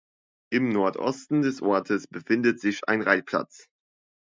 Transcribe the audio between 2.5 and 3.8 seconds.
sich ein Reitplatz.